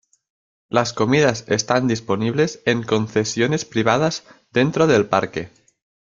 Las 0.67 0.93
comidas 0.93 1.43
están 1.47 1.87
disponibles 1.87 2.63
en 2.65 2.81
concesiones 2.81 3.65
privadas 3.65 4.23
dentro 4.51 4.87
del 4.87 5.05
parque. 5.05 5.51